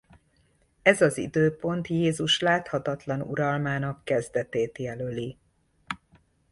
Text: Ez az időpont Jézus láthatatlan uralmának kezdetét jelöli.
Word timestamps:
Ez 0.81 1.01
az 1.01 1.17
időpont 1.17 1.87
Jézus 1.87 2.39
láthatatlan 2.39 3.21
uralmának 3.21 4.03
kezdetét 4.05 4.77
jelöli. 4.77 5.37